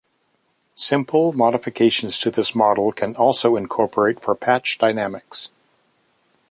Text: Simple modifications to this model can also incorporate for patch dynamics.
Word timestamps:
Simple 0.73 1.31
modifications 1.31 2.17
to 2.21 2.31
this 2.31 2.55
model 2.55 2.91
can 2.91 3.15
also 3.15 3.55
incorporate 3.55 4.19
for 4.19 4.33
patch 4.33 4.79
dynamics. 4.79 5.51